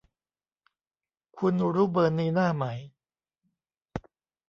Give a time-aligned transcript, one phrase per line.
[1.39, 2.65] คุณรู้เบอร์นีน่าไหม